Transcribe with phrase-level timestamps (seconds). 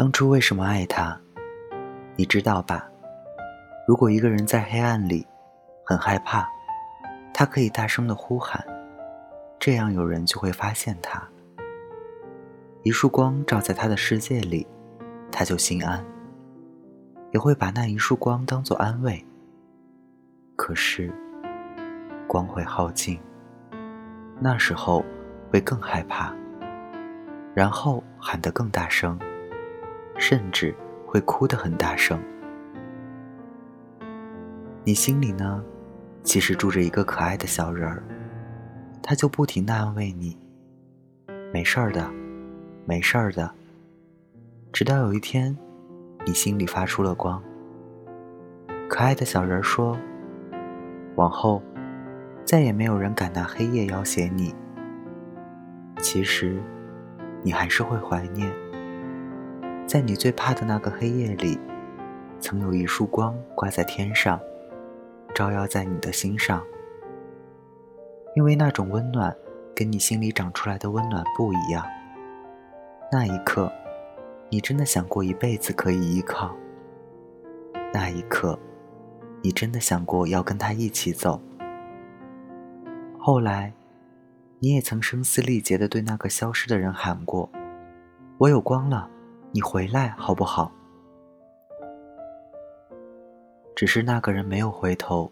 [0.00, 1.14] 当初为什么爱他？
[2.16, 2.88] 你知道吧？
[3.86, 5.26] 如果一个人在黑暗里
[5.84, 6.48] 很害怕，
[7.34, 8.64] 他可以大声的呼喊，
[9.58, 11.22] 这样有人就会发现他。
[12.82, 14.66] 一束光照在他的世界里，
[15.30, 16.02] 他就心安，
[17.32, 19.22] 也会把那一束光当作安慰。
[20.56, 21.12] 可是，
[22.26, 23.20] 光会耗尽，
[24.38, 25.04] 那时候
[25.52, 26.34] 会更害怕，
[27.52, 29.20] 然后喊得更大声。
[30.20, 30.72] 甚至
[31.06, 32.22] 会哭得很大声。
[34.84, 35.64] 你心里呢，
[36.22, 38.02] 其实住着一个可爱的小人儿，
[39.02, 40.36] 他就不停的安慰你
[41.52, 42.08] ：“没事儿的，
[42.84, 43.50] 没事儿的。”
[44.70, 45.56] 直到有一天，
[46.26, 47.42] 你心里发出了光。
[48.90, 49.96] 可爱的小人儿说
[51.16, 51.62] ：“往后，
[52.44, 54.54] 再也没有人敢拿黑夜要挟你。”
[55.98, 56.60] 其实，
[57.42, 58.50] 你还是会怀念。
[59.90, 61.58] 在你最怕的那个黑夜里，
[62.38, 64.40] 曾有一束光挂在天上，
[65.34, 66.64] 照耀在你的心上。
[68.36, 69.36] 因为那种温暖，
[69.74, 71.84] 跟你心里长出来的温暖不一样。
[73.10, 73.68] 那一刻，
[74.48, 76.54] 你真的想过一辈子可以依靠。
[77.92, 78.56] 那一刻，
[79.42, 81.42] 你真的想过要跟他一起走。
[83.18, 83.72] 后来，
[84.60, 87.50] 你也曾声嘶力竭地对那个消失的人喊过
[88.38, 89.10] ：“我有光了。”
[89.52, 90.70] 你回来好不好？
[93.74, 95.28] 只是那个人没有回头，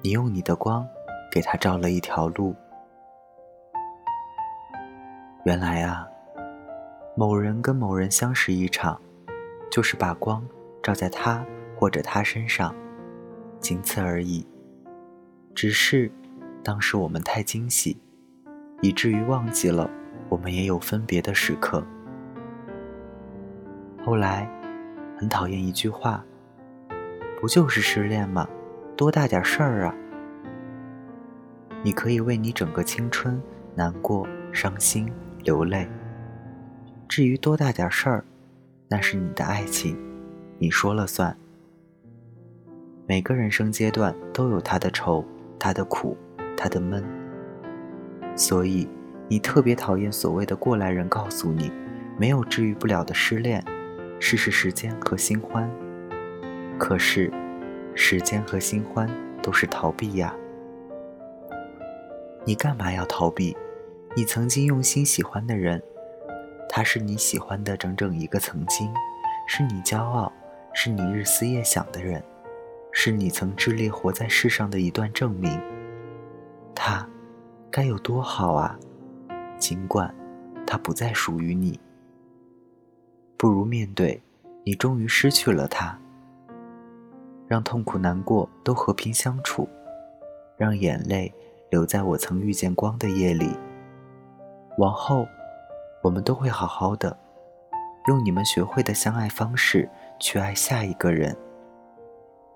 [0.00, 0.88] 你用你的光
[1.30, 2.56] 给他照了一条路。
[5.44, 6.08] 原来啊，
[7.14, 8.98] 某人跟某人相识一场，
[9.70, 10.42] 就是把光
[10.82, 11.44] 照在他
[11.76, 12.74] 或者他身上，
[13.60, 14.46] 仅此而已。
[15.54, 16.10] 只是
[16.64, 18.00] 当时我们太惊喜，
[18.80, 19.90] 以至于忘记了
[20.30, 21.86] 我们也有分别的时刻。
[24.02, 24.48] 后来，
[25.18, 26.24] 很讨厌一句话
[27.40, 28.48] ：“不就是失恋吗？
[28.96, 29.94] 多大点事儿啊！”
[31.84, 33.40] 你可以为你整个青春
[33.74, 35.10] 难过、伤心、
[35.44, 35.88] 流泪。
[37.08, 38.24] 至于多大点事儿，
[38.88, 39.98] 那是你的爱情，
[40.58, 41.36] 你说了算。
[43.06, 45.24] 每个人生阶段都有他的愁、
[45.58, 46.16] 他的苦、
[46.56, 47.04] 他的闷，
[48.36, 48.88] 所以
[49.28, 51.70] 你特别讨厌所谓的过来人告诉你，
[52.18, 53.62] 没有治愈不了的失恋。
[54.20, 55.68] 试试时间和新欢，
[56.78, 57.32] 可是，
[57.94, 59.08] 时间和新欢
[59.42, 60.32] 都是逃避呀。
[62.44, 63.56] 你干嘛要逃避？
[64.14, 65.82] 你曾经用心喜欢的人，
[66.68, 68.92] 他是你喜欢的整整一个曾经，
[69.48, 70.30] 是你骄傲，
[70.74, 72.22] 是你日思夜想的人，
[72.92, 75.60] 是你曾致力活在世上的一段证明。
[76.74, 77.08] 他，
[77.70, 78.78] 该有多好啊！
[79.58, 80.14] 尽管，
[80.66, 81.80] 他不再属于你。
[83.40, 84.20] 不如面对，
[84.64, 85.98] 你终于失去了他。
[87.48, 89.66] 让痛苦难过都和平相处，
[90.58, 91.32] 让眼泪
[91.70, 93.56] 留在我曾遇见光的夜里。
[94.76, 95.26] 往后，
[96.02, 97.18] 我们都会好好的，
[98.08, 101.34] 用你们学会的相爱方式去爱下一个人，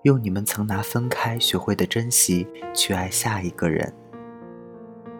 [0.03, 3.91] 用你们曾拿分开学会的珍惜去爱下一个人，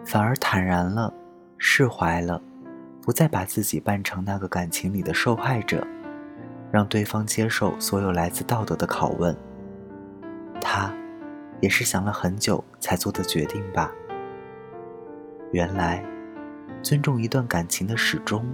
[0.04, 1.12] 反而坦然了，
[1.58, 2.40] 释怀了。
[3.06, 5.86] 不再把自己扮成那个感情里的受害者，
[6.72, 9.34] 让对方接受所有来自道德的拷问。
[10.60, 10.92] 他，
[11.60, 13.92] 也是想了很久才做的决定吧。
[15.52, 16.04] 原来，
[16.82, 18.44] 尊重一段感情的始终，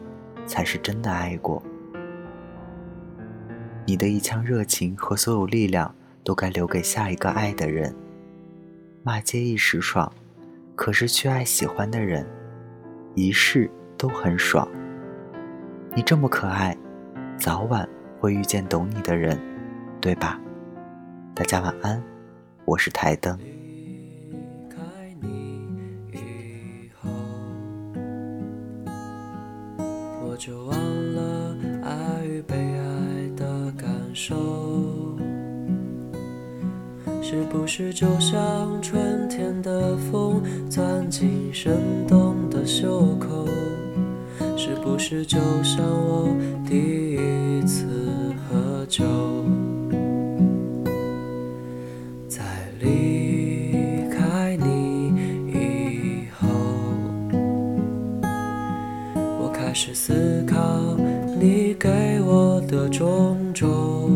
[0.44, 1.62] 才是真的爱过。
[3.86, 7.96] 你的一腔热情和所有力量，都该留给下一个爱的人。
[9.02, 10.12] 骂街一时爽，
[10.76, 12.26] 可是去爱喜欢的人，
[13.14, 13.70] 一世。
[14.02, 14.68] 都很爽。
[15.94, 16.76] 你这么可爱，
[17.38, 19.38] 早晚会遇见懂你的人，
[20.00, 20.40] 对吧？
[21.36, 22.02] 大家晚安，
[22.64, 23.38] 我是台灯。
[30.20, 30.76] 我就忘
[31.14, 35.16] 了爱与被爱的感受，
[37.22, 43.46] 是不是就像春天的风，钻进生动的袖口？
[44.64, 46.28] 是不是就像我
[46.64, 47.84] 第一次
[48.48, 49.04] 喝酒，
[52.28, 52.44] 在
[52.78, 55.12] 离开你
[55.48, 56.46] 以后，
[59.42, 60.56] 我开始思考
[61.40, 64.12] 你给我的种种，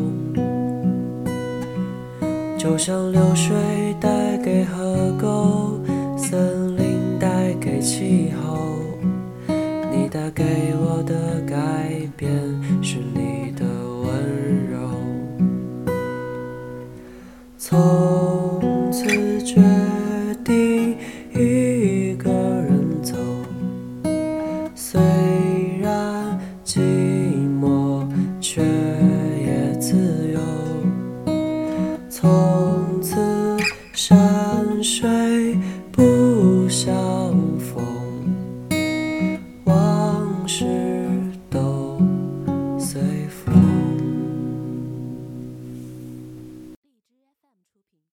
[2.56, 3.52] 就像流水
[4.00, 5.80] 带给河沟，
[17.58, 19.62] 从此决
[20.44, 20.96] 定
[21.34, 23.14] 一个人走。
[24.74, 25.00] 虽
[25.80, 26.80] 然寂
[27.60, 28.06] 寞
[28.40, 29.96] 却也自
[30.32, 30.40] 由。
[32.10, 33.16] 从此
[33.94, 35.56] 山水
[35.90, 36.94] 不相
[37.58, 37.85] 逢。